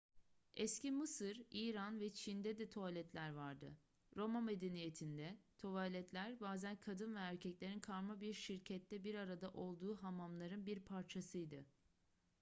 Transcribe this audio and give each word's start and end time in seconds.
eski 0.55 0.91
mısır 0.91 1.41
i̇ran 1.51 1.99
ve 1.99 2.13
çin'de 2.13 2.57
de 2.57 2.69
tuvaletler 2.69 3.29
vardı. 3.33 3.77
roma 4.17 4.41
medeniyetinde 4.41 5.37
tuvaletler 5.57 6.39
bazen 6.41 6.75
kadın 6.79 7.15
ve 7.15 7.19
erkeklerin 7.19 7.79
karma 7.79 8.21
bir 8.21 8.33
şirkette 8.33 9.03
bir 9.03 9.15
arada 9.15 9.51
olduğu 9.51 9.97
hamamların 10.03 10.65
bir 10.65 10.79
parçasıydı 10.79 11.65